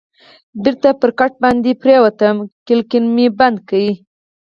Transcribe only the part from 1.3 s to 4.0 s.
باندې پرېوتم، کړکۍ بندې وې.